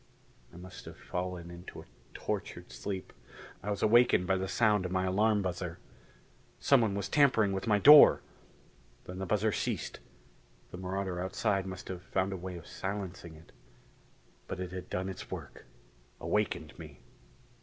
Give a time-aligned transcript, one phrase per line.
[0.51, 3.13] I must have fallen into a tortured sleep,
[3.61, 5.77] I was awakened by the sound of my alarm buzzer.
[6.57, 8.21] Someone was tampering with my door!
[9.03, 9.99] Then the buzzer ceased;
[10.71, 13.51] the marauder outside must have found a way of silencing it.
[14.47, 15.67] But it had done its work
[16.19, 17.01] awakened me.